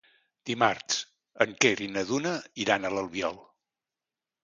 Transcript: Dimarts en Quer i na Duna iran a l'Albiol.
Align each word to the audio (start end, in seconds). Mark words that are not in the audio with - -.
Dimarts 0.49 0.97
en 1.45 1.53
Quer 1.65 1.73
i 1.89 1.91
na 1.99 2.07
Duna 2.09 2.35
iran 2.67 2.91
a 2.91 2.95
l'Albiol. 2.97 3.43